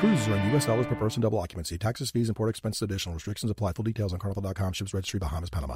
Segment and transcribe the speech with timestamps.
[0.00, 0.66] Cruises are in U.S.
[0.66, 1.78] dollars per person, double occupancy.
[1.78, 3.14] Taxes, fees, and port expenses additional.
[3.14, 3.72] Restrictions apply.
[3.72, 4.74] Full details on carnival.com.
[4.74, 5.74] Ships registry, Bahamas, Panama.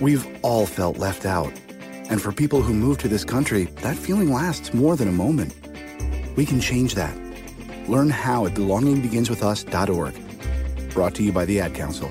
[0.00, 1.52] We've all felt left out.
[2.10, 5.54] And for people who move to this country, that feeling lasts more than a moment.
[6.36, 7.16] We can change that.
[7.88, 10.90] Learn how at belongingbeginswithus.org.
[10.90, 12.10] Brought to you by the Ad Council.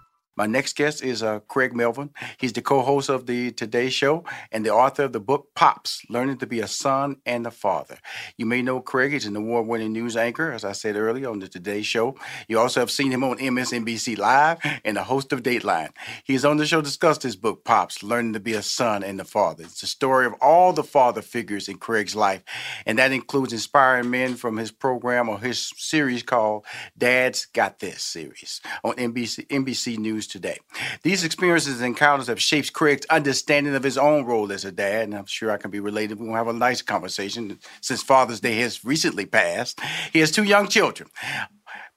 [0.41, 2.09] My next guest is uh, Craig Melvin.
[2.39, 6.37] He's the co-host of the Today Show and the author of the book Pops: Learning
[6.37, 7.99] to Be a Son and a Father.
[8.37, 9.11] You may know Craig.
[9.11, 12.15] He's an award-winning news anchor, as I said earlier, on the Today Show.
[12.47, 15.91] You also have seen him on MSNBC Live and the host of Dateline.
[16.23, 19.21] He's on the show to discuss his book Pops: Learning to Be a Son and
[19.21, 19.65] a Father.
[19.65, 22.43] It's the story of all the father figures in Craig's life,
[22.87, 26.65] and that includes inspiring men from his program or his series called
[26.97, 30.57] Dad's Got This series on NBC NBC News today.
[31.03, 35.03] These experiences and encounters have shaped Craig's understanding of his own role as a dad,
[35.03, 36.19] and I'm sure I can be related.
[36.19, 39.79] We'll have a nice conversation since Father's Day has recently passed.
[40.13, 41.09] He has two young children.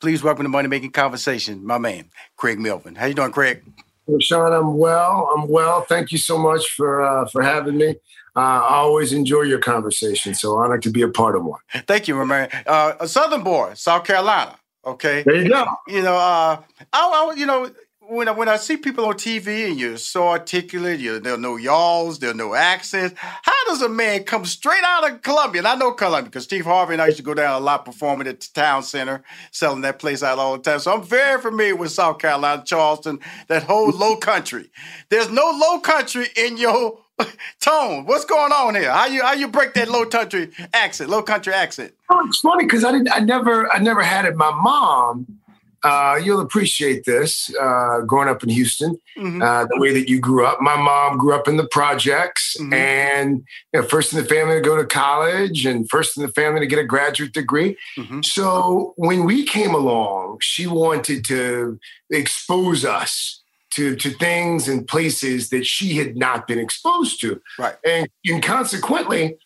[0.00, 2.94] Please welcome to Money Making Conversation, my man, Craig Melvin.
[2.94, 3.62] How you doing, Craig?
[4.06, 5.31] Well, Sean, I'm well.
[5.34, 5.83] I'm well.
[5.83, 7.97] Thank you so much for uh, for having me.
[8.37, 11.61] Uh, I always enjoy your conversation, so honored to be a part of one.
[11.87, 12.50] Thank you, my man.
[12.67, 14.59] Uh, a Southern boy, South Carolina.
[14.84, 15.65] Okay, there you go.
[15.87, 16.61] You know, uh,
[16.93, 17.71] I, I, you know,
[18.09, 21.39] when I, when I see people on TV and you're so articulate, you there are
[21.39, 23.15] no y'alls, there are no accents.
[23.19, 25.61] How does a man come straight out of Columbia?
[25.61, 27.85] And I know Columbia because Steve Harvey and I used to go down a lot
[27.85, 30.81] performing at the town center, selling that place out all the time.
[30.81, 34.71] So I'm very familiar with South Carolina, Charleston, that whole low country.
[35.09, 36.99] There's no low country in your
[37.61, 38.07] tone.
[38.07, 38.91] What's going on here?
[38.91, 41.95] How you how you break that low country accent, low country accent?
[42.11, 44.37] Oh, it's funny because I didn't I never I never had it.
[44.37, 45.39] My mom
[45.84, 49.43] uh, you'll appreciate this uh, growing up in Houston, mm-hmm.
[49.43, 50.61] uh, the way that you grew up.
[50.61, 52.73] My mom grew up in the projects mm-hmm.
[52.73, 56.32] and you know, first in the family to go to college and first in the
[56.32, 57.76] family to get a graduate degree.
[57.99, 58.23] Mm-hmm.
[58.23, 61.79] So when we came along, she wanted to
[62.11, 63.43] expose us
[63.75, 67.43] to, to things and places that she had not been exposed to.
[67.59, 67.76] Right.
[67.85, 69.37] And, and consequently,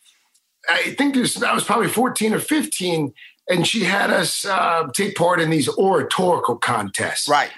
[0.68, 3.12] I think was, I was probably 14 or 15
[3.48, 7.28] and she had us uh, take part in these oratorical contests.
[7.28, 7.50] Right.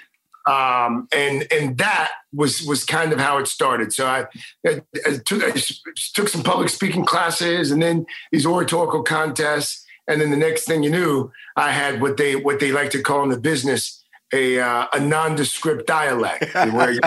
[0.47, 3.93] Um, and and that was was kind of how it started.
[3.93, 4.25] So I,
[4.65, 5.51] I, I, took, I
[6.13, 10.81] took some public speaking classes, and then these oratorical contests, and then the next thing
[10.81, 14.03] you knew, I had what they what they like to call in the business
[14.33, 17.01] a uh, a nondescript dialect where you,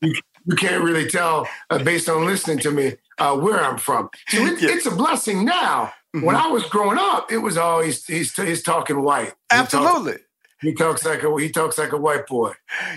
[0.00, 0.14] you,
[0.46, 4.10] you, can't really tell uh, based on listening to me uh, where I'm from.
[4.28, 4.70] So it, yeah.
[4.70, 5.92] it's a blessing now.
[6.14, 6.26] Mm-hmm.
[6.26, 9.32] When I was growing up, it was always he's he's talking white.
[9.50, 10.18] Absolutely.
[10.60, 12.52] He talks, he talks like a he talks like a white boy.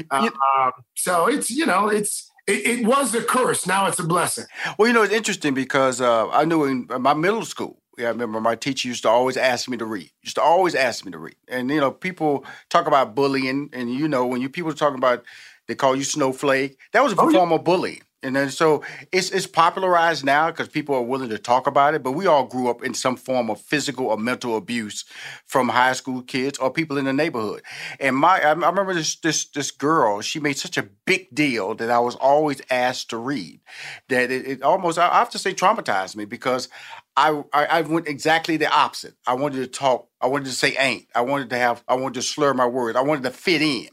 [0.09, 3.67] Uh, um, so it's you know it's it, it, was a curse.
[3.67, 4.45] Now it's a blessing.
[4.77, 8.09] Well, you know, it's interesting because uh, I knew in my middle school, yeah, I
[8.09, 10.11] remember my teacher used to always ask me to read.
[10.23, 11.35] Used to always ask me to read.
[11.47, 15.23] And you know, people talk about bullying, and you know, when you people talk about
[15.67, 17.55] they call you snowflake, that was a oh, form yeah.
[17.55, 18.01] of bullying.
[18.23, 22.03] And then so it's it's popularized now because people are willing to talk about it.
[22.03, 25.05] But we all grew up in some form of physical or mental abuse
[25.45, 27.63] from high school kids or people in the neighborhood.
[27.99, 30.21] And my I remember this this this girl.
[30.21, 33.61] She made such a big deal that I was always asked to read.
[34.09, 36.69] That it, it almost I have to say traumatized me because
[37.15, 39.15] I, I, I went exactly the opposite.
[39.27, 40.07] I wanted to talk.
[40.21, 41.07] I wanted to say ain't.
[41.13, 41.83] I wanted to have.
[41.87, 42.97] I wanted to slur my words.
[42.97, 43.87] I wanted to fit in.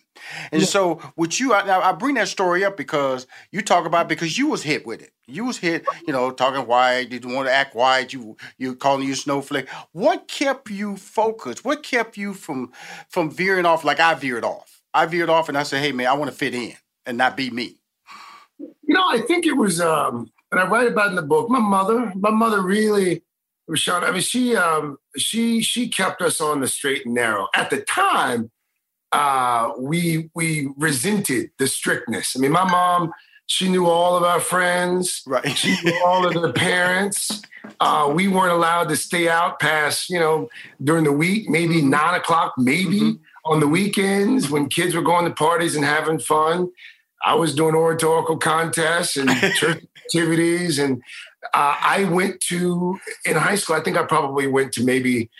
[0.52, 0.66] And yeah.
[0.66, 4.48] so with you, I, I bring that story up because you talk about because you
[4.48, 5.12] was hit with it.
[5.26, 7.10] You was hit, you know, talking white.
[7.10, 8.12] Did you want to act white?
[8.12, 9.68] You you calling you snowflake.
[9.92, 11.64] What kept you focused?
[11.64, 12.72] What kept you from
[13.08, 14.82] from veering off like I veered off?
[14.92, 16.74] I veered off and I said, hey man, I want to fit in
[17.06, 17.78] and not be me.
[18.58, 21.48] You know, I think it was um and I write about in the book.
[21.48, 23.22] My mother, my mother really
[23.70, 24.02] Rushion.
[24.02, 27.48] I mean, she um she she kept us on the straight and narrow.
[27.54, 28.50] At the time,
[29.12, 32.36] uh, we we resented the strictness.
[32.36, 33.12] I mean, my mom,
[33.46, 35.22] she knew all of our friends.
[35.26, 35.56] Right.
[35.56, 37.42] She knew all of the parents.
[37.80, 40.48] Uh, we weren't allowed to stay out past, you know,
[40.82, 41.90] during the week, maybe mm-hmm.
[41.90, 43.52] nine o'clock, maybe mm-hmm.
[43.52, 46.70] on the weekends when kids were going to parties and having fun.
[47.24, 50.78] I was doing oratorical contests and church activities.
[50.78, 51.02] And
[51.54, 55.30] uh, I went to, in high school, I think I probably went to maybe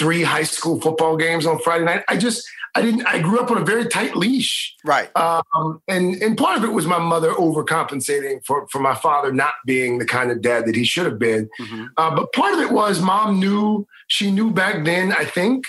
[0.00, 2.02] three high school football games on Friday night.
[2.08, 3.06] I just, I didn't.
[3.06, 5.14] I grew up on a very tight leash, right?
[5.16, 9.54] Um, and and part of it was my mother overcompensating for for my father not
[9.66, 11.50] being the kind of dad that he should have been.
[11.60, 11.84] Mm-hmm.
[11.96, 15.12] Uh, but part of it was mom knew she knew back then.
[15.12, 15.66] I think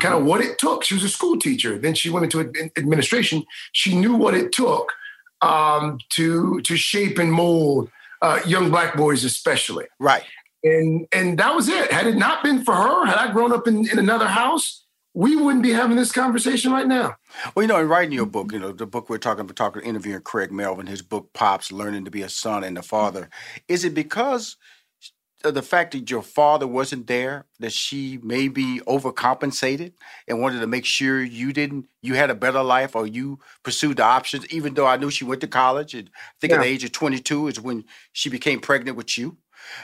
[0.00, 0.84] kind of what it took.
[0.84, 1.78] She was a school teacher.
[1.78, 3.44] Then she went into administration.
[3.72, 4.92] She knew what it took
[5.40, 7.90] um, to to shape and mold
[8.22, 9.86] uh, young black boys, especially.
[9.98, 10.24] Right.
[10.64, 11.90] And and that was it.
[11.90, 15.34] Had it not been for her, had I grown up in, in another house, we
[15.36, 17.16] wouldn't be having this conversation right now.
[17.54, 19.82] Well, you know, in writing your book, you know, the book we're talking, we're talking,
[19.82, 23.28] interviewing Craig Melvin, his book "Pops: Learning to Be a Son and a Father."
[23.66, 24.56] Is it because
[25.44, 29.92] of the fact that your father wasn't there that she maybe overcompensated
[30.28, 33.96] and wanted to make sure you didn't, you had a better life, or you pursued
[33.96, 34.46] the options?
[34.52, 36.58] Even though I knew she went to college, and I think yeah.
[36.58, 39.36] at the age of twenty-two is when she became pregnant with you.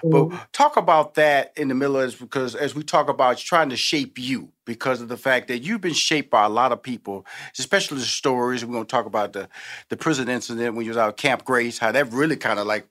[0.03, 0.37] Mm-hmm.
[0.37, 3.77] But talk about that in the middle of because as we talk about trying to
[3.77, 7.27] shape you because of the fact that you've been shaped by a lot of people,
[7.59, 8.65] especially the stories.
[8.65, 9.49] We're gonna talk about the
[9.89, 12.67] the prison incident when you was out at Camp Grace, how that really kind of
[12.67, 12.87] like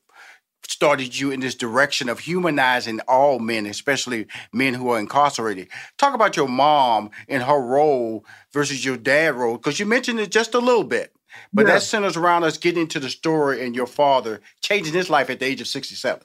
[0.68, 5.68] started you in this direction of humanizing all men, especially men who are incarcerated.
[5.98, 10.32] Talk about your mom and her role versus your dad role, because you mentioned it
[10.32, 11.14] just a little bit.
[11.54, 11.74] But yeah.
[11.74, 15.40] that centers around us getting into the story and your father changing his life at
[15.40, 16.22] the age of 67.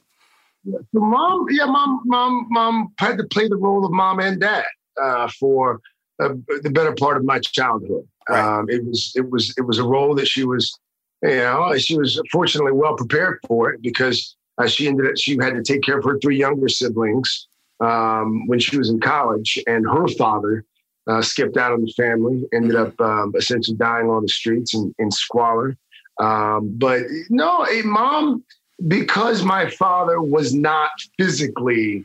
[0.64, 4.64] So mom, yeah, mom, mom, mom had to play the role of mom and dad
[5.02, 5.80] uh, for
[6.22, 8.06] uh, the better part of my childhood.
[8.28, 8.58] Right.
[8.58, 10.78] Um, it was, it was, it was a role that she was,
[11.22, 15.36] you know, she was fortunately well prepared for it because uh, she ended up, she
[15.40, 17.48] had to take care of her three younger siblings
[17.80, 20.64] um, when she was in college, and her father
[21.08, 23.00] uh, skipped out on the family, ended mm-hmm.
[23.00, 25.76] up um, essentially dying on the streets in, in squalor.
[26.20, 28.44] Um, but no, a mom
[28.88, 32.04] because my father was not physically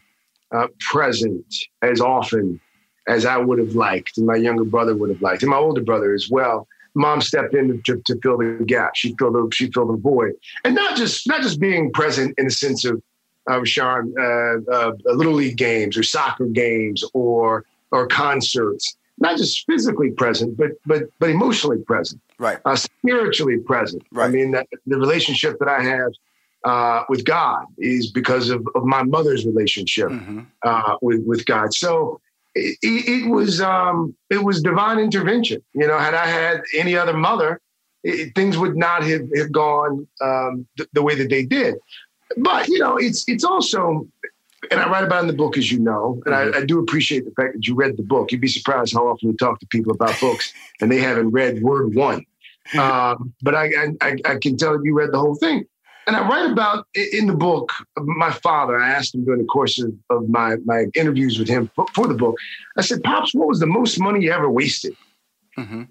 [0.52, 1.46] uh, present
[1.82, 2.60] as often
[3.08, 5.82] as I would have liked, and my younger brother would have liked, and my older
[5.82, 6.68] brother as well.
[6.94, 8.96] Mom stepped in to, to fill the gap.
[8.96, 12.46] She filled the she filled the void, and not just not just being present in
[12.46, 13.02] the sense of
[13.50, 18.98] uh, Sean, uh, uh, little league games or soccer games or or concerts.
[19.20, 22.60] Not just physically present, but but but emotionally present, right?
[22.66, 24.04] Uh, spiritually present.
[24.12, 24.26] Right.
[24.26, 26.12] I mean, that, the relationship that I have
[26.64, 30.42] uh, with God is because of, of my mother's relationship mm-hmm.
[30.64, 31.74] uh, with with God.
[31.74, 32.20] So
[32.56, 35.64] it, it was um, it was divine intervention.
[35.74, 37.62] You know, had I had any other mother,
[38.04, 41.76] it, things would not have, have gone um, the, the way that they did.
[42.38, 44.08] But you know, it's it's also
[44.72, 46.56] and I write about in the book, as you know, and mm-hmm.
[46.56, 48.32] I, I, do appreciate the fact that you read the book.
[48.32, 51.62] You'd be surprised how often we talk to people about books and they haven't read
[51.62, 52.26] word one.
[52.78, 53.70] Um, but I,
[54.02, 55.64] I, I, can tell you read the whole thing.
[56.08, 58.80] And I write about in the book my father.
[58.80, 62.08] I asked him during the course of, of my, my interviews with him for, for,
[62.08, 62.38] the book.
[62.78, 64.96] I said, Pops, what was the most money you ever wasted?
[65.58, 65.84] Mm-hmm.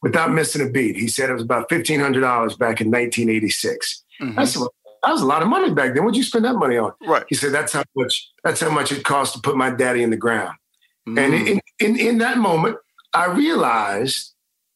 [0.00, 0.94] without missing a beat.
[0.94, 4.04] He said it was about fifteen hundred dollars back in 1986.
[4.20, 4.36] Mm-hmm.
[4.36, 6.04] That's that was a lot of money back then.
[6.04, 6.92] What'd you spend that money on?
[7.04, 7.24] Right.
[7.28, 10.10] He said that's how much that's how much it cost to put my daddy in
[10.10, 10.56] the ground.
[11.08, 11.18] Mm-hmm.
[11.18, 12.76] And in, in in that moment,
[13.12, 14.31] I realized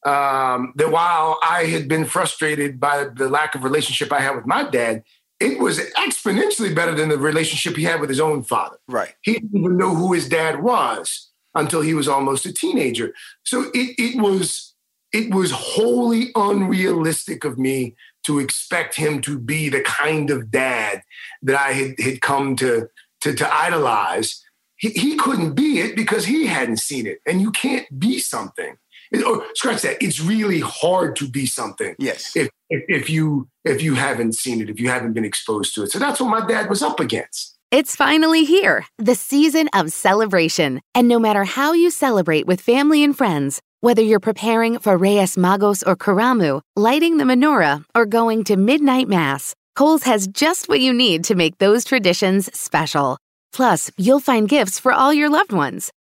[0.07, 4.47] um, that while I had been frustrated by the lack of relationship I had with
[4.47, 5.03] my dad,
[5.41, 8.77] it was exponentially better than the relationship he had with his own father.
[8.89, 9.15] Right.
[9.23, 13.13] He didn't even know who his dad was until he was almost a teenager.
[13.43, 14.75] So it, it was
[15.13, 17.95] it was wholly unrealistic of me
[18.25, 21.03] to expect him to be the kind of dad
[21.43, 22.89] that I had, had come to,
[23.21, 24.45] to, to idolize.
[24.77, 27.21] He, he couldn't be it because he hadn't seen it.
[27.25, 28.77] And you can't be something.
[29.13, 30.03] It, or scratch that.
[30.03, 31.95] It's really hard to be something.
[31.99, 32.37] Yes.
[32.37, 35.83] If, if, if you if you haven't seen it, if you haven't been exposed to
[35.83, 35.93] it.
[35.93, 37.57] So that's what my dad was up against.
[37.73, 40.81] It's finally here, the season of celebration.
[40.95, 45.37] And no matter how you celebrate with family and friends, whether you're preparing for Reyes
[45.37, 50.81] Magos or Karamu, lighting the menorah, or going to midnight mass, Kohl's has just what
[50.81, 53.19] you need to make those traditions special.
[53.53, 55.91] Plus, you'll find gifts for all your loved ones.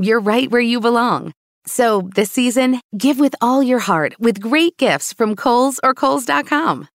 [0.00, 1.32] you're right where you belong.
[1.66, 6.88] So this season, give with all your heart with great gifts from Kohl's or Kohl's.com.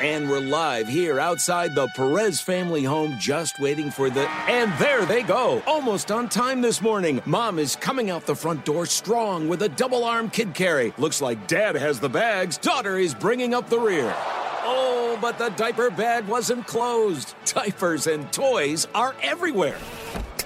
[0.00, 4.26] And we're live here outside the Perez family home, just waiting for the.
[4.48, 7.20] And there they go, almost on time this morning.
[7.26, 10.94] Mom is coming out the front door strong with a double arm kid carry.
[10.96, 14.14] Looks like dad has the bags, daughter is bringing up the rear.
[14.62, 17.34] Oh, but the diaper bag wasn't closed.
[17.44, 19.78] Diapers and toys are everywhere.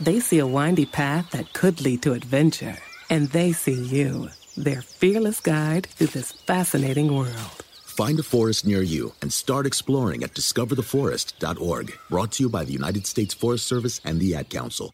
[0.00, 2.76] they see a windy path that could lead to adventure.
[3.10, 7.64] And they see you, their fearless guide through this fascinating world.
[7.84, 11.98] Find a forest near you and start exploring at discovertheforest.org.
[12.08, 14.92] Brought to you by the United States Forest Service and the Ad Council.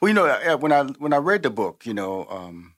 [0.00, 2.74] Well, you know, uh, when I when I read the book, you know, um,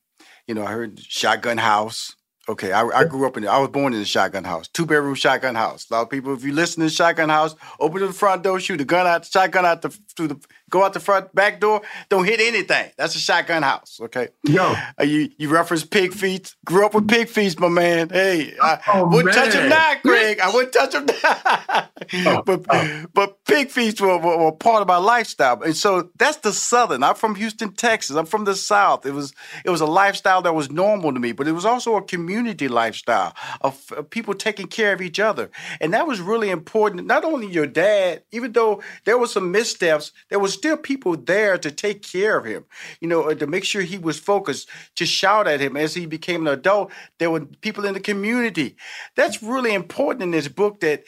[0.46, 2.16] you know, I heard Shotgun House.
[2.48, 3.46] Okay, I, I, grew up in.
[3.46, 5.88] I was born in a shotgun house, two bedroom shotgun house.
[5.88, 8.58] A lot of people, if you listen to the shotgun house, open the front door,
[8.58, 10.40] shoot a gun out, shotgun out the through the
[10.70, 12.90] go out the front back door, don't hit anything.
[12.96, 13.98] That's a shotgun house.
[14.00, 14.28] Okay.
[14.44, 14.74] Yo.
[14.98, 16.54] Uh, you you reference pig feet.
[16.64, 18.08] Grew up with pig feet, my man.
[18.08, 19.34] Hey, I oh, wouldn't man.
[19.34, 20.40] touch them now, Greg.
[20.40, 21.88] I wouldn't touch them now.
[22.26, 23.04] oh, but oh.
[23.12, 27.02] but pig feet were, were, were, part of my lifestyle, and so that's the southern.
[27.02, 28.16] I'm from Houston, Texas.
[28.16, 29.06] I'm from the south.
[29.06, 29.34] It was
[29.64, 32.68] it was a lifestyle that was normal to me, but it was also a community
[32.68, 35.50] lifestyle of, of people taking care of each other,
[35.80, 37.06] and that was really important.
[37.06, 41.56] Not only your dad, even though there was some missteps, there was still people there
[41.56, 42.66] to take care of him,
[43.00, 46.46] you know, to make sure he was focused, to shout at him as he became
[46.46, 46.92] an adult.
[47.18, 48.76] There were people in the community.
[49.16, 51.04] That's really important in this book that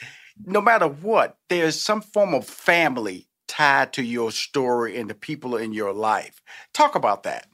[0.47, 5.56] no matter what, there's some form of family tied to your story and the people
[5.56, 6.40] in your life.
[6.73, 7.47] Talk about that.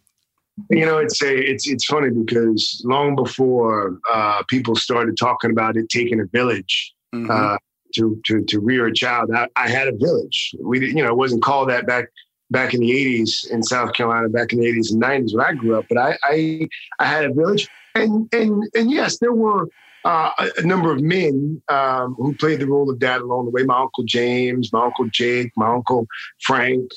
[0.71, 5.77] You know, it's a, it's it's funny because long before uh, people started talking about
[5.77, 7.31] it taking a village, mm-hmm.
[7.31, 7.57] uh,
[7.95, 9.31] to to to rear a child.
[9.35, 10.55] I, I had a village.
[10.61, 12.07] We you know it wasn't called that back
[12.51, 15.53] back in the 80s in South Carolina, back in the 80s and 90s when I
[15.53, 15.87] grew up.
[15.89, 16.69] But I I,
[16.99, 19.69] I had a village, and and and yes, there were
[20.05, 23.65] uh, a, number of men um, who played the role of dad along the way.
[23.65, 26.07] My uncle James, my uncle Jake, my uncle
[26.43, 26.91] Frank.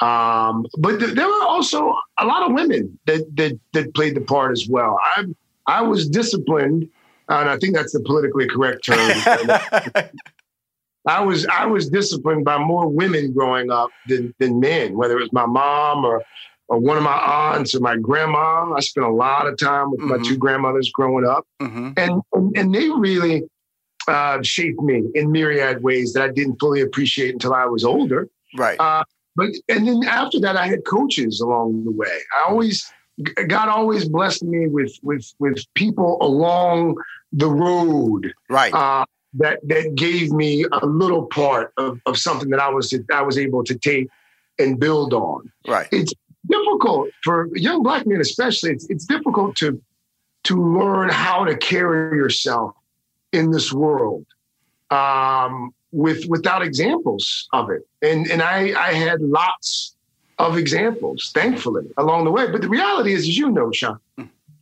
[0.00, 4.20] Um, but th- there were also a lot of women that that that played the
[4.20, 4.98] part as well.
[5.16, 5.24] I
[5.66, 6.88] I was disciplined,
[7.28, 9.10] and I think that's the politically correct term.
[11.06, 15.22] I was I was disciplined by more women growing up than than men, whether it
[15.22, 16.22] was my mom or
[16.68, 18.72] or one of my aunts or my grandma.
[18.72, 20.20] I spent a lot of time with mm-hmm.
[20.20, 21.90] my two grandmothers growing up, mm-hmm.
[21.96, 23.44] and, and, and they really
[24.08, 28.28] uh, shaped me in myriad ways that I didn't fully appreciate until I was older.
[28.56, 28.78] Right.
[28.80, 29.04] Uh,
[29.36, 32.18] but and then after that, I had coaches along the way.
[32.36, 32.90] I always
[33.46, 36.96] God always blessed me with with with people along
[37.32, 38.32] the road.
[38.48, 38.72] Right.
[38.72, 39.04] Uh,
[39.38, 43.38] that that gave me a little part of, of something that I was I was
[43.38, 44.08] able to take
[44.58, 45.50] and build on.
[45.66, 45.88] Right.
[45.92, 46.12] It's
[46.48, 48.70] difficult for young black men, especially.
[48.70, 49.80] It's it's difficult to
[50.44, 52.74] to learn how to carry yourself
[53.32, 54.24] in this world
[54.90, 57.86] um, with without examples of it.
[58.02, 59.96] And and I I had lots
[60.38, 62.50] of examples, thankfully, along the way.
[62.50, 63.98] But the reality is, as you know, Sean,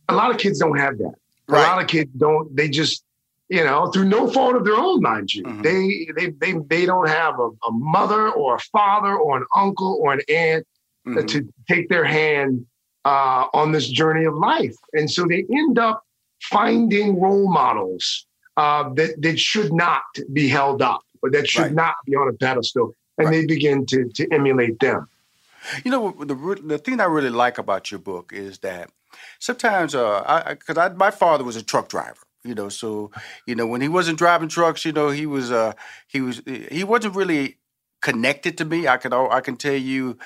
[0.09, 1.15] a lot of kids don't have that.
[1.47, 1.59] Right.
[1.59, 2.53] A lot of kids don't.
[2.55, 3.03] They just
[3.49, 5.43] you know, through no fault of their own, mind you.
[5.43, 5.61] Mm-hmm.
[5.61, 9.99] They, they they they don't have a, a, mother or a father or an uncle
[10.01, 10.65] or an aunt
[11.07, 11.25] mm-hmm.
[11.25, 12.65] to take their hand
[13.05, 16.03] uh, on this journey of life, and so they end up
[16.41, 18.25] finding role models
[18.57, 21.73] uh, that that should not be held up or that should right.
[21.73, 23.33] not be on a pedestal, and right.
[23.33, 25.07] they begin to to emulate them.
[25.83, 28.89] You know, the the thing I really like about your book is that
[29.37, 33.11] sometimes, uh, because my father was a truck driver you know so
[33.47, 35.73] you know when he wasn't driving trucks you know he was uh
[36.07, 37.57] he was he wasn't really
[38.01, 38.87] connected to me.
[38.87, 40.17] I can i can tell you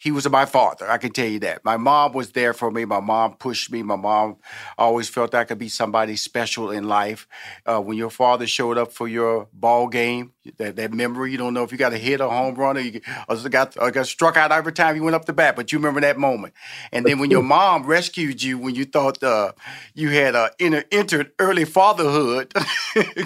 [0.00, 0.90] he was my father.
[0.90, 1.62] I can tell you that.
[1.62, 2.86] My mom was there for me.
[2.86, 3.82] My mom pushed me.
[3.82, 4.38] My mom
[4.78, 7.28] always felt I could be somebody special in life.
[7.66, 11.52] Uh, when your father showed up for your ball game, that, that memory, you don't
[11.52, 14.06] know if you got a hit a home run or you or got, or got
[14.06, 16.54] struck out every time you went up the bat, but you remember that moment.
[16.92, 19.52] And then when your mom rescued you when you thought uh,
[19.94, 22.54] you had uh, entered early fatherhood,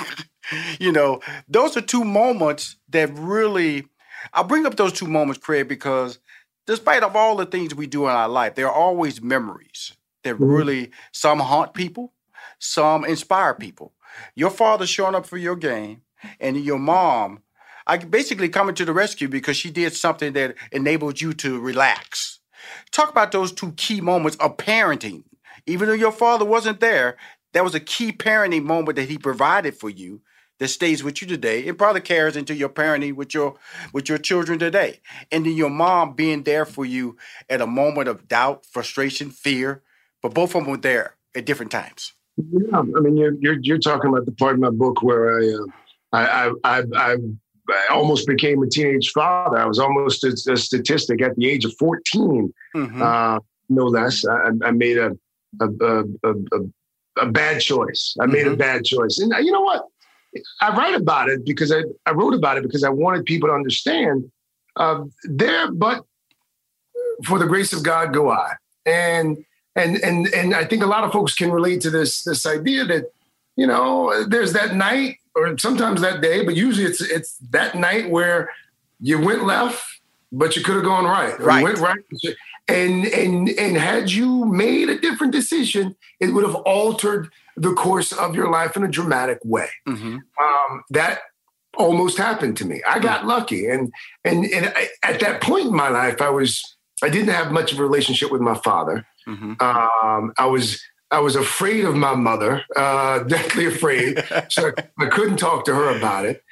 [0.80, 3.84] you know, those are two moments that really.
[4.32, 6.18] I bring up those two moments, Craig, because
[6.66, 10.34] despite of all the things we do in our life, there are always memories that
[10.34, 10.44] mm-hmm.
[10.44, 12.12] really some haunt people,
[12.58, 13.92] some inspire people.
[14.34, 16.02] Your father showing up for your game,
[16.40, 17.42] and your mom,
[17.86, 22.40] I basically coming to the rescue because she did something that enabled you to relax.
[22.90, 25.24] Talk about those two key moments of parenting.
[25.66, 27.16] Even though your father wasn't there,
[27.52, 30.20] that was a key parenting moment that he provided for you
[30.58, 31.60] that stays with you today.
[31.64, 33.56] It probably carries into your parenting with your
[33.92, 35.00] with your children today.
[35.30, 37.16] And then your mom being there for you
[37.48, 39.82] at a moment of doubt, frustration, fear,
[40.22, 42.12] but both of them were there at different times.
[42.36, 45.52] Yeah, I mean, you're you're, you're talking about the part of my book where I,
[45.52, 45.66] uh,
[46.12, 47.16] I, I, I,
[47.68, 49.58] I almost became a teenage father.
[49.58, 53.02] I was almost a, a statistic at the age of 14, mm-hmm.
[53.02, 53.38] uh,
[53.68, 54.24] no less.
[54.26, 55.12] I, I made a
[55.60, 56.34] a, a, a,
[57.20, 58.16] a, bad choice.
[58.20, 58.54] I made mm-hmm.
[58.54, 59.18] a bad choice.
[59.18, 59.84] And you know what?
[60.60, 63.54] I write about it because I, I wrote about it because I wanted people to
[63.54, 64.30] understand
[64.76, 66.04] uh, there, but
[67.24, 68.56] for the grace of God go I.
[68.86, 69.44] And
[69.76, 72.84] and and and I think a lot of folks can relate to this this idea
[72.84, 73.04] that
[73.56, 78.10] you know there's that night or sometimes that day, but usually it's it's that night
[78.10, 78.50] where
[79.00, 79.82] you went left,
[80.32, 81.38] but you could have gone right.
[81.40, 81.64] Right.
[81.64, 81.98] went right.
[82.66, 88.12] And and and had you made a different decision, it would have altered the course
[88.12, 89.68] of your life in a dramatic way.
[89.86, 90.16] Mm-hmm.
[90.16, 91.20] Um, that
[91.76, 92.82] almost happened to me.
[92.86, 93.28] I got mm-hmm.
[93.28, 93.92] lucky, and
[94.24, 97.72] and and I, at that point in my life, I was I didn't have much
[97.72, 99.06] of a relationship with my father.
[99.26, 99.54] Mm-hmm.
[99.60, 105.06] Um, I was I was afraid of my mother, uh, deathly afraid, so I, I
[105.06, 106.42] couldn't talk to her about it.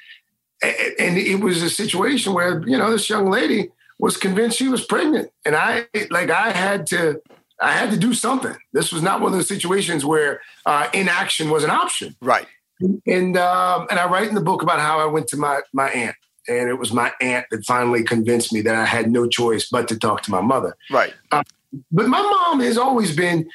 [0.61, 4.67] And, and it was a situation where you know this young lady was convinced she
[4.67, 7.21] was pregnant, and I like I had to
[7.61, 8.55] I had to do something.
[8.73, 12.15] This was not one of those situations where uh, inaction was an option.
[12.21, 12.47] Right.
[13.05, 15.89] And um, and I write in the book about how I went to my my
[15.89, 16.15] aunt,
[16.47, 19.87] and it was my aunt that finally convinced me that I had no choice but
[19.87, 20.75] to talk to my mother.
[20.91, 21.13] Right.
[21.31, 21.43] Uh,
[21.91, 23.49] but my mom has always been,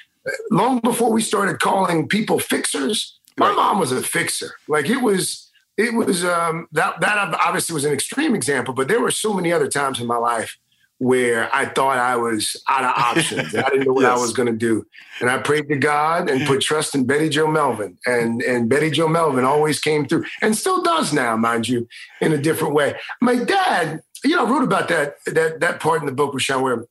[0.50, 3.18] long before we started calling people fixers.
[3.36, 3.56] My right.
[3.56, 4.54] mom was a fixer.
[4.66, 5.47] Like it was,
[5.78, 9.52] it was um, that that obviously was an extreme example, but there were so many
[9.52, 10.58] other times in my life
[10.98, 13.54] where I thought I was out of options.
[13.54, 14.18] I didn't know what yes.
[14.18, 14.84] I was going to do.
[15.20, 17.96] And I prayed to God and put trust in Betty Jo Melvin.
[18.04, 21.86] And, and Betty Jo Melvin always came through and still does now, mind you,
[22.20, 22.96] in a different way.
[23.20, 26.62] My dad, you know, I wrote about that, that, that part in the book, Rushion,
[26.62, 26.84] where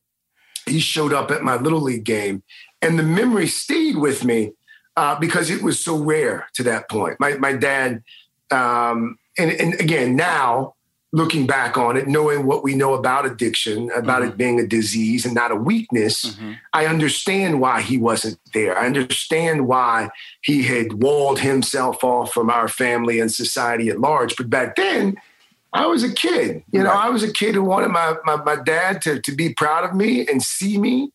[0.64, 2.42] he showed up at my Little League game.
[2.80, 4.52] And the memory stayed with me
[4.96, 7.20] uh, because it was so rare to that point.
[7.20, 8.02] My, my dad,
[8.50, 10.74] um, and, and again, now,
[11.12, 14.32] looking back on it, knowing what we know about addiction, about mm-hmm.
[14.32, 16.52] it being a disease and not a weakness, mm-hmm.
[16.72, 18.76] I understand why he wasn't there.
[18.76, 20.10] I understand why
[20.42, 24.36] he had walled himself off from our family and society at large.
[24.36, 25.16] But back then,
[25.72, 26.62] I was a kid.
[26.72, 29.54] You know, I was a kid who wanted my my, my dad to, to be
[29.54, 31.10] proud of me and see me.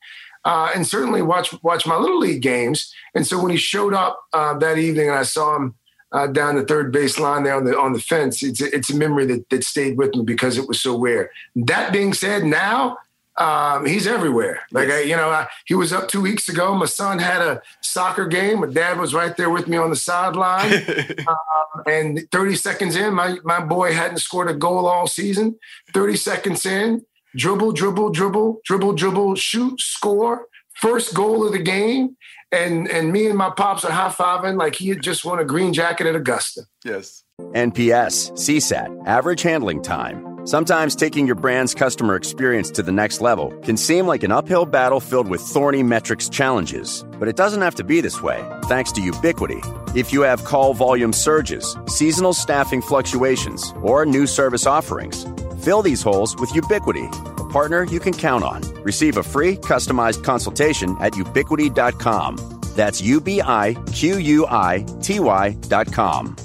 [0.45, 2.93] Uh, and certainly watch watch my little league games.
[3.15, 5.75] And so when he showed up uh, that evening, and I saw him
[6.13, 8.91] uh, down the third base line there on the on the fence, it's a, it's
[8.91, 11.31] a memory that that stayed with me because it was so rare.
[11.55, 12.97] That being said, now
[13.37, 14.61] um, he's everywhere.
[14.71, 15.05] Like yes.
[15.05, 16.75] I, you know, I, he was up two weeks ago.
[16.75, 18.59] My son had a soccer game.
[18.59, 20.71] My dad was right there with me on the sideline.
[21.27, 25.57] um, and 30 seconds in, my my boy hadn't scored a goal all season.
[25.93, 27.03] 30 seconds in,
[27.35, 32.15] dribble, dribble, dribble, dribble, dribble, shoot, score, first goal of the game.
[32.53, 35.45] And and me and my pops are high fiving like he had just won a
[35.45, 36.61] green jacket at Augusta.
[36.85, 37.23] Yes.
[37.39, 40.33] NPS, CSAT, average handling time.
[40.45, 44.65] Sometimes taking your brand's customer experience to the next level can seem like an uphill
[44.65, 48.91] battle filled with thorny metrics challenges, but it doesn't have to be this way thanks
[48.91, 49.61] to Ubiquity.
[49.95, 55.25] If you have call volume surges, seasonal staffing fluctuations, or new service offerings,
[55.63, 58.61] fill these holes with Ubiquity, a partner you can count on.
[58.83, 62.61] Receive a free customized consultation at ubiquity.com.
[62.75, 66.35] That's U B I Q U I T Y.com.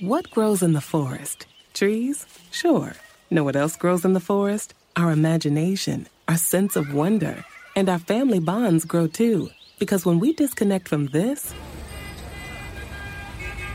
[0.00, 1.46] What grows in the forest?
[1.74, 2.26] Trees?
[2.50, 2.92] Sure.
[3.30, 4.74] Know what else grows in the forest?
[4.96, 9.48] Our imagination, our sense of wonder, and our family bonds grow too.
[9.78, 11.54] Because when we disconnect from this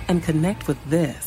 [0.08, 1.27] and connect with this,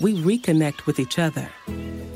[0.00, 1.48] we reconnect with each other.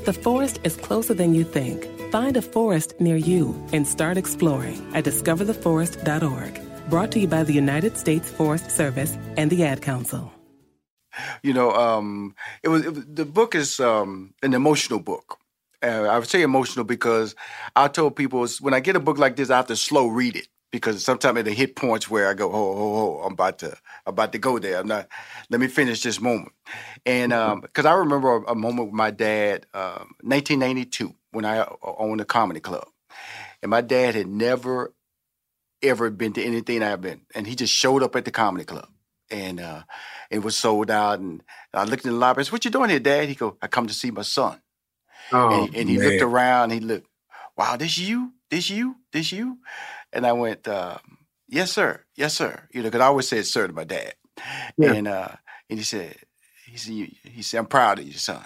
[0.05, 1.87] The forest is closer than you think.
[2.11, 6.89] Find a forest near you and start exploring at discovertheforest.org.
[6.89, 10.31] Brought to you by the United States Forest Service and the Ad Council
[11.43, 15.39] you know, um, it was, it the book is um, an emotional book.
[15.83, 17.35] Uh, I would say emotional because
[17.75, 20.35] I told people when I get a book like this, I have to slow read
[20.35, 23.69] it because sometimes it hit points where I go, oh, oh, oh, I'm about to,
[24.05, 24.79] I'm about to go there.
[24.79, 25.07] I'm not.
[25.49, 26.51] Let me finish this moment,
[27.05, 31.59] and because um, I remember a, a, moment with my dad, 1992, um, when I
[31.59, 32.87] uh, owned a comedy club,
[33.61, 34.93] and my dad had never,
[35.81, 38.89] ever been to anything I've been, and he just showed up at the comedy club,
[39.29, 39.83] and uh,
[40.29, 41.19] it was sold out.
[41.19, 42.41] And I looked in the lobby.
[42.41, 44.61] I said, "What you doing here, Dad?" He go, "I come to see my son."
[45.31, 46.71] Oh, and, and he looked around.
[46.71, 47.07] He looked,
[47.57, 48.33] "Wow, this you?
[48.49, 48.97] This you?
[49.11, 49.59] This you?"
[50.15, 50.97] And I went, uh,
[51.47, 52.03] "Yes, sir.
[52.15, 54.15] Yes, sir." You know, because I always said "sir" to my dad.
[54.77, 54.93] Yeah.
[54.93, 55.29] And uh,
[55.69, 56.15] and he said,
[56.65, 58.45] "He said, he said, I'm proud of you, son."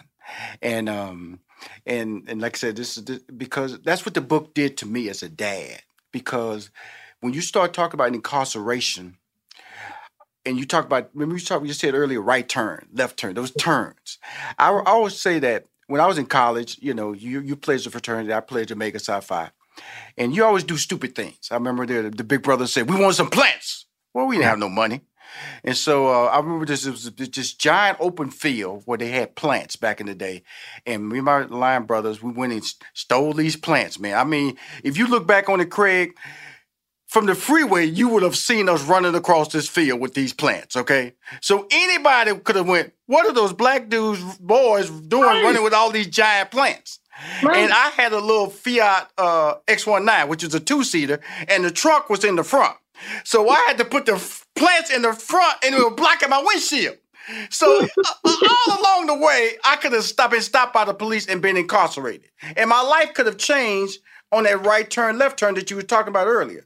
[0.62, 1.40] And um,
[1.86, 4.86] and and like I said, this is this, because that's what the book did to
[4.86, 5.82] me as a dad.
[6.12, 6.72] Because
[7.22, 9.18] when you start talking about incarceration
[10.46, 13.52] and you talk about remember you talked you said earlier right turn left turn those
[13.52, 14.18] turns
[14.58, 17.88] I, I, always say that when i was in college you know you you pledged
[17.88, 19.52] a fraternity i pledged omega psi phi
[20.18, 23.16] and you always do stupid things i remember the, the big brother said we want
[23.16, 25.02] some plants well we didn't have no money
[25.64, 29.76] and so uh, I remember this was this giant open field where they had plants
[29.76, 30.44] back in the day,
[30.86, 34.18] and me and my line brothers we went and stole these plants, man.
[34.18, 36.16] I mean, if you look back on it, Craig,
[37.08, 40.76] from the freeway, you would have seen us running across this field with these plants,
[40.76, 41.14] okay?
[41.42, 45.44] So anybody could have went, what are those black dudes, boys doing right.
[45.44, 46.99] running with all these giant plants?
[47.42, 52.10] And I had a little Fiat uh, X19, which is a two-seater, and the truck
[52.10, 52.78] was in the front.
[53.24, 54.22] So I had to put the
[54.56, 56.98] plants in the front, and it was blocking my windshield.
[57.50, 57.88] So uh,
[58.68, 61.58] all along the way, I could have stopped and stopped by the police and been
[61.58, 64.00] incarcerated, and my life could have changed
[64.32, 66.66] on that right turn, left turn that you were talking about earlier.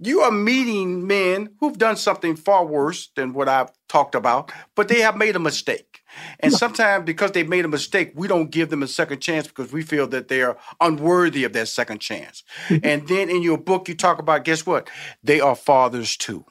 [0.00, 4.86] You are meeting men who've done something far worse than what I've talked about, but
[4.86, 6.02] they have made a mistake.
[6.38, 9.72] And sometimes because they've made a mistake, we don't give them a second chance because
[9.72, 12.44] we feel that they are unworthy of that second chance.
[12.68, 12.86] Mm-hmm.
[12.86, 14.88] and then in your book, you talk about guess what?
[15.22, 16.44] They are fathers too.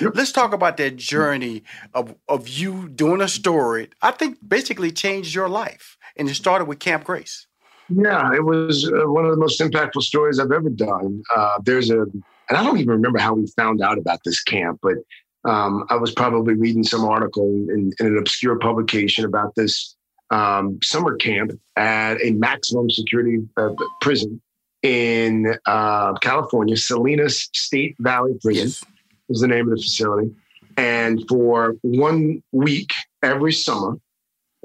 [0.00, 0.12] Yep.
[0.16, 1.62] Let's talk about that journey
[1.94, 3.90] of, of you doing a story.
[4.02, 5.96] I think basically changed your life.
[6.16, 7.46] And it started with Camp Grace.
[7.88, 11.22] Yeah, it was uh, one of the most impactful stories I've ever done.
[11.34, 12.06] Uh, there's a,
[12.48, 14.96] and I don't even remember how we found out about this camp, but
[15.44, 19.94] um, I was probably reading some article in, in an obscure publication about this
[20.30, 24.40] um, summer camp at a maximum security uh, prison
[24.82, 28.84] in uh, California, Salinas State Valley Prison yes.
[29.28, 30.34] is the name of the facility.
[30.76, 33.98] And for one week every summer,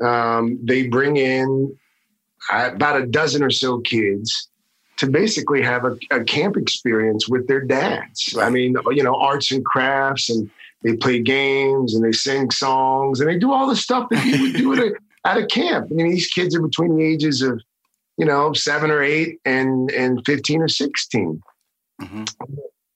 [0.03, 1.75] um, they bring in
[2.51, 4.49] uh, about a dozen or so kids
[4.97, 8.35] to basically have a, a camp experience with their dads.
[8.37, 10.49] I mean, you know, arts and crafts, and
[10.83, 14.41] they play games and they sing songs and they do all the stuff that you
[14.41, 14.93] would do at a,
[15.25, 15.87] at a camp.
[15.89, 17.61] I mean, these kids are between the ages of,
[18.17, 21.41] you know, seven or eight and and fifteen or 16
[22.01, 22.23] mm-hmm.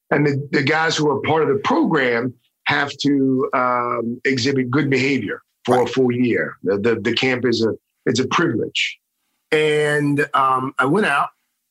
[0.09, 2.33] And the, the guys who are part of the program
[2.65, 5.89] have to um, exhibit good behavior for right.
[5.89, 6.57] a full year.
[6.63, 7.73] The, the, the camp is a
[8.05, 8.97] it's a privilege.
[9.51, 11.29] And um, I went out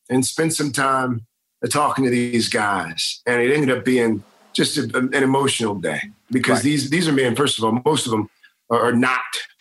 [0.09, 1.27] and spent some time
[1.71, 6.59] talking to these guys, and it ended up being just a, an emotional day because
[6.59, 6.64] right.
[6.64, 7.37] these these are men.
[7.37, 8.29] First of all, most of them
[8.71, 9.21] are not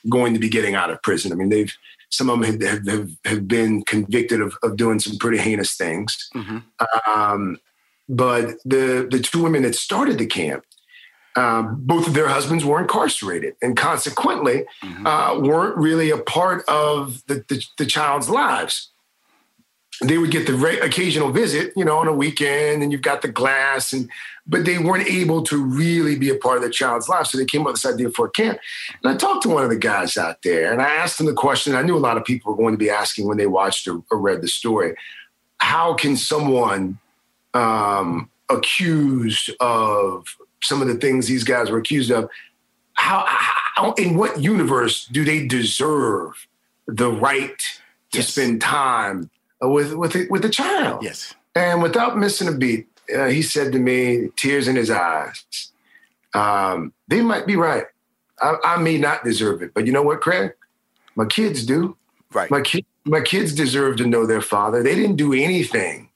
[0.10, 1.32] going to be getting out of prison.
[1.32, 1.74] I mean, they've
[2.10, 6.30] some of them have have, have been convicted of, of doing some pretty heinous things.
[6.34, 6.60] Mm-hmm.
[7.10, 7.58] Um,
[8.08, 10.64] but the the two women that started the camp,
[11.36, 15.06] um, both of their husbands were incarcerated and consequently mm-hmm.
[15.06, 18.92] uh, weren't really a part of the, the, the child's lives
[20.02, 23.22] they would get the re- occasional visit, you know, on a weekend, and you've got
[23.22, 24.10] the glass, and
[24.48, 27.28] but they weren't able to really be a part of the child's life.
[27.28, 28.60] So they came up with this idea for a camp.
[29.04, 31.34] And I talked to one of the guys out there, and I asked him the
[31.34, 33.88] question I knew a lot of people were going to be asking when they watched
[33.88, 34.96] or, or read the story:
[35.58, 37.00] How can someone
[37.54, 42.30] um, accused of some of the things these guys were accused of?
[42.94, 46.48] How, how in what universe do they deserve
[46.88, 47.60] the right
[48.12, 48.30] to yes.
[48.30, 49.30] spend time?
[49.62, 51.04] With with with the child.
[51.04, 51.34] Yes.
[51.56, 55.46] And without missing a beat, uh, he said to me, tears in his eyes,
[56.34, 57.86] um, "They might be right.
[58.42, 60.52] I, I, may not deserve it, but you know what, Craig?
[61.16, 61.96] My kids do.
[62.34, 62.52] Right.
[62.52, 64.84] My kids, my kids deserve to know their father.
[64.84, 66.10] They didn't do anything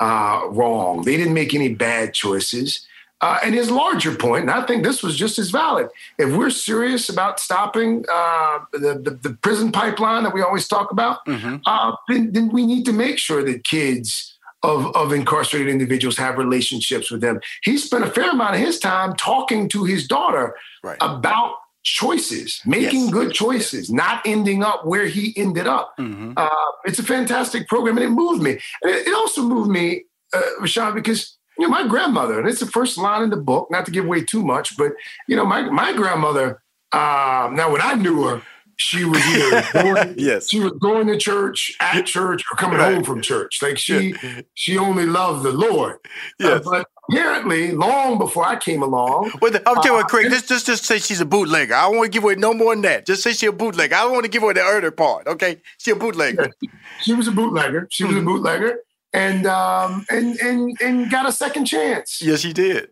[0.00, 1.02] uh, wrong.
[1.02, 2.86] They didn't make any bad choices."
[3.22, 5.88] Uh, and his larger point, and I think this was just as valid.
[6.18, 10.90] If we're serious about stopping uh, the, the, the prison pipeline that we always talk
[10.90, 11.58] about, mm-hmm.
[11.64, 16.36] uh, then, then, we need to make sure that kids of, of incarcerated individuals have
[16.36, 17.40] relationships with them.
[17.62, 20.98] He spent a fair amount of his time talking to his daughter right.
[21.00, 21.54] about
[21.84, 23.12] choices, making yes.
[23.12, 25.94] good choices, not ending up where he ended up.
[25.96, 26.32] Mm-hmm.
[26.36, 26.48] Uh,
[26.84, 28.58] it's a fantastic program, and it moved me.
[28.82, 32.60] And it, it also moved me, uh, Rushion, because you know, my grandmother, and it's
[32.60, 34.92] the first line in the book, not to give away too much, but
[35.28, 36.62] you know, my my grandmother.
[36.92, 38.42] Um, now, when I knew her,
[38.76, 40.48] she was either going, yes.
[40.50, 42.94] she was going to church, at church, or coming right.
[42.94, 43.60] home from church.
[43.62, 44.14] Like she
[44.54, 45.94] she only loved the Lord.
[45.94, 45.98] Uh,
[46.38, 46.66] yes.
[46.66, 49.32] Uh, but apparently, long before I came along.
[49.40, 51.74] Well, I'm telling you uh, Craig, just, just just say she's a bootlegger.
[51.74, 53.06] I don't want to give away no more than that.
[53.06, 53.94] Just say she's a bootlegger.
[53.94, 55.26] I don't want to give away the earlier part.
[55.26, 56.52] Okay, she's a bootlegger.
[56.60, 56.70] Yeah.
[57.02, 57.88] She was a bootlegger.
[57.90, 58.28] She was mm-hmm.
[58.28, 58.78] a bootlegger
[59.12, 62.20] and um, and and and got a second chance.
[62.22, 62.88] Yes, he did.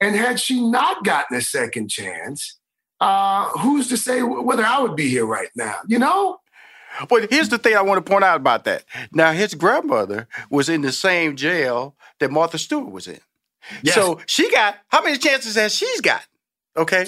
[0.00, 2.58] And had she not gotten a second chance,
[3.00, 5.76] uh, who's to say whether I would be here right now?
[5.86, 6.38] You know.
[7.08, 8.84] But here's the thing I want to point out about that.
[9.12, 13.20] Now, his grandmother was in the same jail that Martha Stewart was in.
[13.82, 13.94] Yes.
[13.94, 16.22] So she got how many chances has she's got?
[16.76, 17.06] Okay,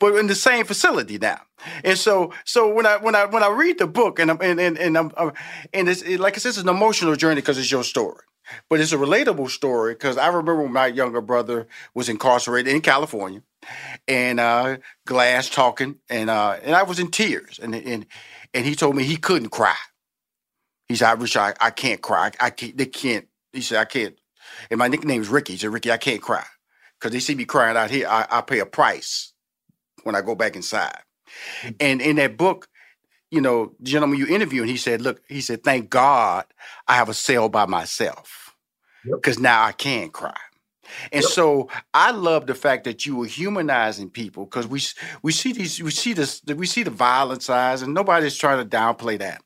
[0.00, 1.40] but, in the same facility now.
[1.84, 4.58] And so, so when I when I when I read the book and I'm and
[4.58, 5.32] and, and I'm, I'm
[5.72, 8.24] and it's it, like I said, it's an emotional journey because it's your story,
[8.68, 12.80] but it's a relatable story because I remember when my younger brother was incarcerated in
[12.80, 13.42] California,
[14.08, 18.06] and uh, Glass talking, and uh, and I was in tears, and and
[18.54, 19.76] and he told me he couldn't cry.
[20.88, 22.32] He said, "I wish I I can't cry.
[22.40, 22.76] I, I can't.
[22.76, 24.18] They can't." He said, "I can't."
[24.70, 25.52] And my nickname is Ricky.
[25.52, 26.44] He said, "Ricky, I can't cry."
[26.98, 28.06] because they see me crying out here.
[28.06, 29.29] I, I, pay a price
[30.04, 31.00] when I go back inside.
[31.78, 32.68] And in that book,
[33.30, 36.44] you know, gentleman you interview, and he said, "Look, he said, thank God
[36.88, 38.54] I have a cell by myself
[39.04, 39.42] because yep.
[39.42, 40.34] now I can cry."
[41.12, 41.30] And yep.
[41.30, 44.80] so I love the fact that you were humanizing people because we
[45.22, 48.76] we see these we see this we see the violent sides and nobody's trying to
[48.76, 49.42] downplay that.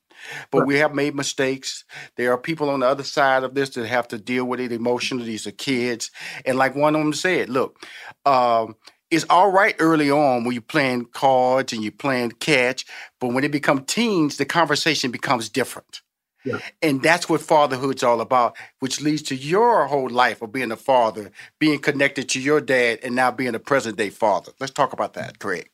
[0.50, 0.68] But right.
[0.68, 1.84] we have made mistakes.
[2.16, 4.72] There are people on the other side of this that have to deal with it
[4.72, 5.24] emotionally.
[5.24, 6.10] These are kids.
[6.46, 7.84] And like one of them said, look,
[8.24, 8.76] um,
[9.14, 12.84] it's all right early on when you're playing cards and you're playing catch,
[13.20, 16.02] but when they become teens, the conversation becomes different.
[16.44, 16.58] Yeah.
[16.82, 20.76] And that's what fatherhood's all about, which leads to your whole life of being a
[20.76, 24.52] father, being connected to your dad, and now being a present day father.
[24.60, 25.70] Let's talk about that, Craig.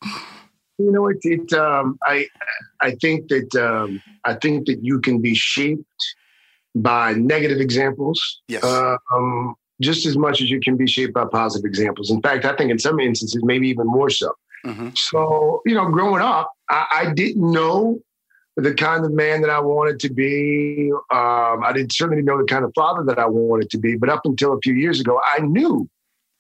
[0.79, 1.19] You know, it.
[1.23, 2.27] it um, I
[2.81, 6.15] I think that um, I think that you can be shaped
[6.75, 8.41] by negative examples.
[8.49, 8.63] Yes.
[8.65, 12.11] Um, just as much as you can be shaped by positive examples.
[12.11, 14.33] In fact, I think in some instances, maybe even more so.
[14.65, 14.91] Mm-hmm.
[14.95, 17.99] So, you know, growing up, I, I, didn't know
[18.57, 20.91] the kind of man that I wanted to be.
[21.11, 23.97] Um, I didn't certainly know the kind of father that I wanted to be.
[23.97, 25.89] But up until a few years ago, I knew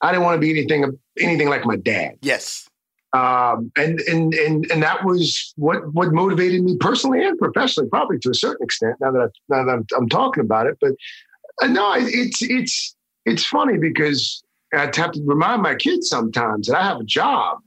[0.02, 2.16] I didn't want to be anything anything like my dad.
[2.20, 2.68] Yes.
[3.12, 8.18] Um, and and and and that was what what motivated me personally and professionally, probably
[8.20, 8.96] to a certain extent.
[9.00, 10.92] Now that I, now that I'm, I'm talking about it, but
[11.62, 16.76] uh, no, it's it's it's funny because I have to remind my kids sometimes that
[16.76, 17.58] I have a job,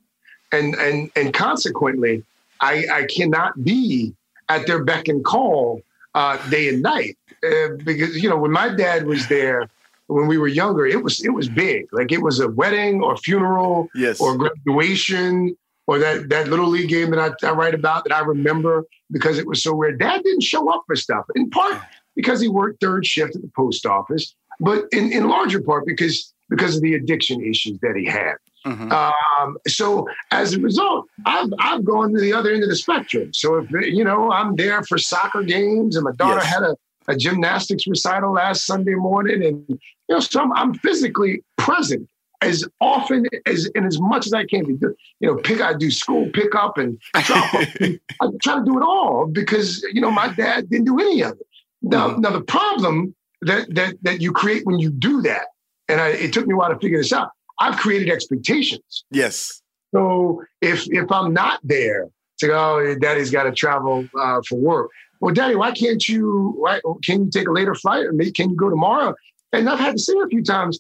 [0.52, 2.24] and and and consequently,
[2.62, 4.14] I I cannot be
[4.50, 5.82] at their beck and call
[6.16, 9.70] uh, day and night uh, because you know when my dad was there
[10.08, 11.88] when we were younger, it was it was big.
[11.92, 14.20] Like it was a wedding or funeral, yes.
[14.20, 18.22] or graduation, or that that little league game that I, I write about that I
[18.22, 20.00] remember because it was so weird.
[20.00, 21.82] Dad didn't show up for stuff in part
[22.16, 26.34] because he worked third shift at the post office, but in, in larger part because
[26.50, 28.36] because of the addiction issues that he had.
[28.66, 28.92] Mm-hmm.
[28.92, 33.34] Um, so as a result, I've I've gone to the other end of the spectrum.
[33.34, 36.54] So if you know I'm there for soccer games, and my daughter yes.
[36.54, 36.76] had a,
[37.08, 42.08] a gymnastics recital last Sunday morning, and you know, so I'm, I'm physically present
[42.42, 44.74] as often as and as much as I can be.
[45.20, 47.54] You know, pick I do school pickup and drop.
[47.54, 51.34] I try to do it all because you know my dad didn't do any of
[51.34, 51.48] it.
[51.82, 52.22] Now, mm-hmm.
[52.22, 53.14] now the problem
[53.46, 55.48] that that that you create when you do that,
[55.88, 57.30] and I, it took me a while to figure this out.
[57.60, 59.06] I've created expectations.
[59.12, 59.62] Yes.
[59.94, 64.58] So if if I'm not there, to go, oh, daddy's got to travel uh, for
[64.58, 64.92] work.
[65.20, 66.54] Well, daddy, why can't you?
[66.58, 69.16] Why can you take a later flight, or maybe can you go tomorrow?
[69.54, 70.80] And I've had to say it a few times,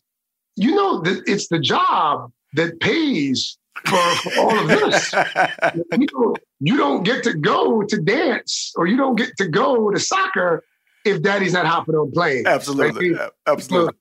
[0.55, 5.13] you know that it's the job that pays for, for all of this.
[5.97, 9.91] you, don't, you don't get to go to dance, or you don't get to go
[9.91, 10.63] to soccer
[11.05, 12.45] if daddy's not hopping on planes.
[12.45, 13.93] Absolutely, like, absolutely.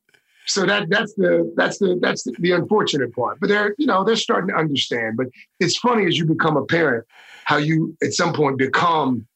[0.46, 3.38] So, so that that's the that's the that's the, the, unfortunate part.
[3.40, 5.16] But they're you know they're starting to understand.
[5.16, 5.26] But
[5.60, 7.04] it's funny as you become a parent
[7.44, 9.26] how you at some point become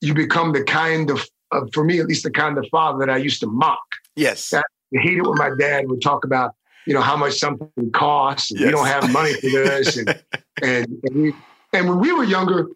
[0.00, 3.10] you become the kind of, of for me at least the kind of father that
[3.10, 3.84] I used to mock.
[4.16, 6.54] Yes, I hated when my dad would talk about
[6.86, 8.50] you know how much something costs.
[8.50, 8.66] And yes.
[8.66, 10.08] We don't have money for this, and
[10.62, 11.34] and and, we,
[11.72, 12.68] and when we were younger,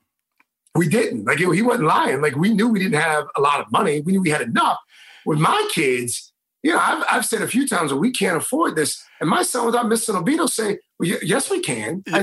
[0.75, 1.25] we didn't.
[1.25, 2.21] Like he wasn't lying.
[2.21, 4.01] Like we knew we didn't have a lot of money.
[4.01, 4.79] We knew we had enough.
[5.27, 8.77] With my kids, you know, I've, I've said a few times that we can't afford
[8.77, 9.03] this.
[9.21, 12.03] And my son, without missing a beat, will say, well, yes, we can.
[12.13, 12.23] I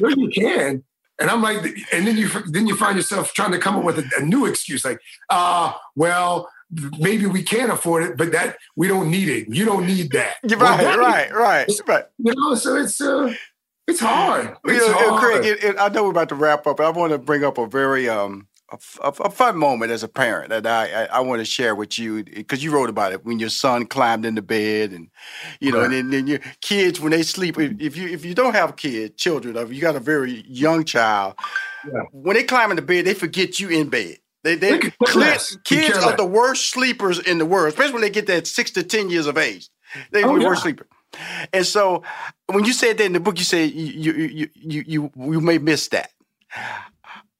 [0.00, 0.84] mean, you can.
[1.20, 3.98] And I'm like, and then you then you find yourself trying to come up with
[3.98, 6.48] a, a new excuse, like, uh, well,
[6.98, 9.46] maybe we can't afford it, but that we don't need it.
[9.54, 10.36] You don't need that.
[10.60, 12.04] Right, well, right, right, right.
[12.18, 13.34] You know, so it's uh,
[13.90, 14.56] it's hard.
[14.64, 15.20] It's you know, hard.
[15.20, 17.44] Craig, it, it, I know we're about to wrap up, but I want to bring
[17.44, 18.46] up a very um
[19.02, 21.98] a, a, fun moment as a parent that I I, I want to share with
[21.98, 25.08] you because you wrote about it when your son climbed into bed and
[25.60, 25.86] you know right.
[25.86, 29.20] and then, then, your kids when they sleep if you if you don't have kids
[29.20, 31.34] children if you got a very young child
[31.84, 32.02] yeah.
[32.12, 34.16] when they climb into bed they forget you in bed.
[34.42, 38.26] They, they, kids, kids are the worst sleepers in the world, especially when they get
[38.28, 39.68] that six to ten years of age.
[40.12, 40.62] They're oh, the worst yeah.
[40.62, 40.86] sleeper.
[41.52, 42.02] And so
[42.46, 45.58] when you said that in the book, you said you you you you you may
[45.58, 46.10] miss that.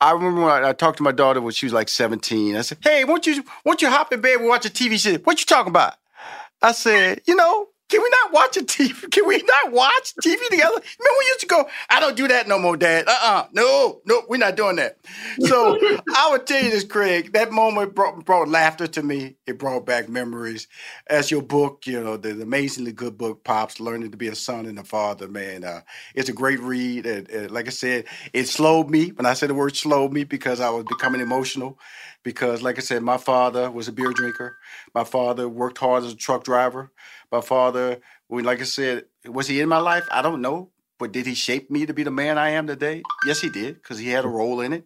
[0.02, 2.56] I remember when I, talked to my daughter when she was like 17.
[2.56, 5.16] I said, "Hey, won't you won't you hop in bed and watch a TV show?
[5.18, 5.96] What you talking about?"
[6.62, 9.10] I said, "You know, can we not watch a TV?
[9.12, 10.70] Can we not watch TV together?
[10.74, 13.06] Remember we used to go, I don't do that no more, Dad.
[13.08, 13.48] Uh-uh.
[13.52, 14.98] No, no, we're not doing that.
[15.40, 15.78] So
[16.16, 19.36] I would tell you this, Craig, that moment brought, brought laughter to me.
[19.46, 20.68] It brought back memories.
[21.08, 24.34] As your book, you know, the, the amazingly good book, Pops, Learning to be a
[24.36, 25.64] Son and a Father, man.
[25.64, 25.82] Uh,
[26.14, 27.06] it's a great read.
[27.06, 29.10] And, and like I said, it slowed me.
[29.10, 31.78] When I said the word slowed me because I was becoming emotional
[32.22, 34.58] because, like I said, my father was a beer drinker.
[34.94, 36.92] My father worked hard as a truck driver.
[37.32, 40.06] My father, when, like I said, was he in my life?
[40.10, 40.70] I don't know.
[40.98, 43.02] But did he shape me to be the man I am today?
[43.24, 44.84] Yes, he did, because he had a role in it.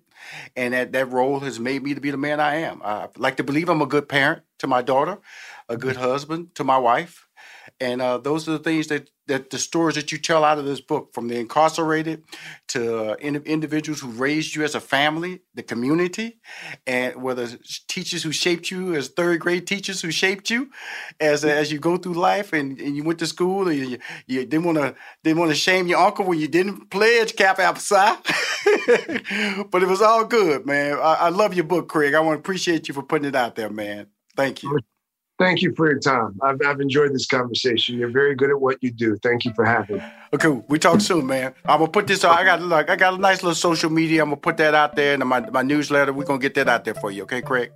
[0.54, 2.80] And that, that role has made me to be the man I am.
[2.84, 5.18] I like to believe I'm a good parent to my daughter,
[5.68, 6.04] a good mm-hmm.
[6.04, 7.23] husband to my wife.
[7.80, 10.64] And uh, those are the things that that the stories that you tell out of
[10.66, 12.24] this book, from the incarcerated
[12.68, 16.38] to uh, in, individuals who raised you as a family, the community,
[16.86, 17.48] and whether
[17.88, 20.70] teachers who shaped you as third grade teachers who shaped you
[21.20, 24.46] as as you go through life, and, and you went to school and you, you
[24.46, 24.94] didn't want to
[25.24, 28.16] didn't want to shame your uncle when you didn't pledge Kappa Psi,
[29.70, 30.98] but it was all good, man.
[30.98, 32.14] I, I love your book, Craig.
[32.14, 34.08] I want to appreciate you for putting it out there, man.
[34.36, 34.78] Thank you.
[35.38, 36.38] Thank you for your time.
[36.42, 37.98] I've, I've enjoyed this conversation.
[37.98, 39.16] You're very good at what you do.
[39.16, 40.04] Thank you for having me.
[40.32, 41.54] Okay, we talk soon, man.
[41.64, 42.24] I'm gonna put this.
[42.24, 44.22] I got like I got a nice little social media.
[44.22, 46.12] I'm gonna put that out there in my my newsletter.
[46.12, 47.24] We're gonna get that out there for you.
[47.24, 47.72] Okay, Craig.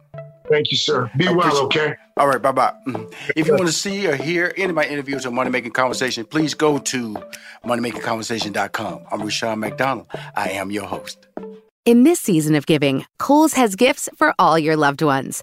[0.49, 1.11] Thank you, sir.
[1.17, 1.95] Be well, okay?
[2.17, 2.73] All right, bye bye.
[2.87, 3.13] Mm-hmm.
[3.37, 6.25] If you want to see or hear any of my interviews on Money Making Conversation,
[6.25, 7.17] please go to
[7.67, 9.05] moneymakingconversation.com.
[9.11, 10.07] I'm Rushion McDonald.
[10.35, 11.27] I am your host.
[11.85, 15.43] In this season of giving, Kohl's has gifts for all your loved ones.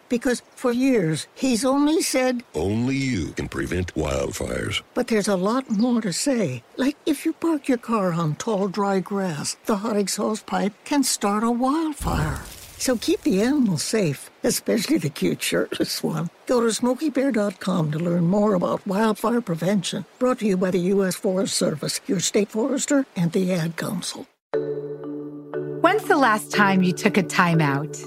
[0.11, 4.81] Because for years, he's only said, Only you can prevent wildfires.
[4.93, 6.63] But there's a lot more to say.
[6.75, 11.03] Like if you park your car on tall, dry grass, the hot exhaust pipe can
[11.03, 12.41] start a wildfire.
[12.77, 16.29] So keep the animals safe, especially the cute shirtless one.
[16.45, 20.03] Go to smokeybear.com to learn more about wildfire prevention.
[20.19, 21.15] Brought to you by the U.S.
[21.15, 24.27] Forest Service, your state forester, and the Ad Council.
[25.81, 27.97] When's the last time you took a time out?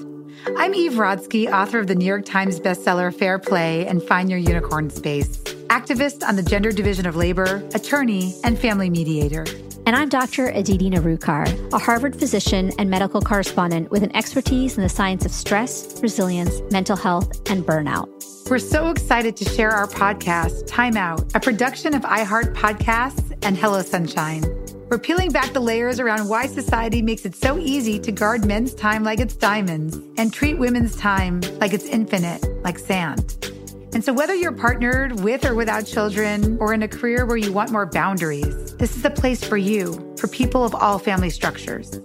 [0.47, 4.39] I'm Eve Rodsky, author of the New York Times bestseller Fair Play and Find Your
[4.39, 5.39] Unicorn Space,
[5.69, 9.47] activist on the gender division of labor, attorney, and family mediator.
[9.87, 10.49] And I'm Dr.
[10.49, 15.33] Aditi Nerurkar, a Harvard physician and medical correspondent with an expertise in the science of
[15.33, 18.09] stress, resilience, mental health, and burnout.
[18.51, 23.57] We're so excited to share our podcast, Time Out, a production of iHeart Podcasts and
[23.57, 24.64] Hello Sunshine.
[24.91, 28.75] We're peeling back the layers around why society makes it so easy to guard men's
[28.75, 33.51] time like it's diamonds and treat women's time like it's infinite, like sand.
[33.95, 37.53] And so, whether you're partnered with or without children, or in a career where you
[37.53, 41.99] want more boundaries, this is a place for you, for people of all family structures.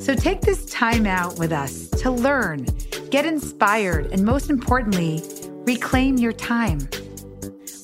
[0.00, 2.66] So, take this time out with us to learn,
[3.10, 5.22] get inspired, and most importantly,
[5.66, 6.88] reclaim your time.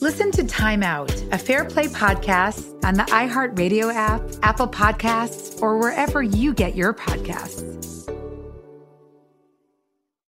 [0.01, 5.77] Listen to Time Out, a Fair Play podcast on the iHeartRadio app, Apple Podcasts, or
[5.77, 8.00] wherever you get your podcasts.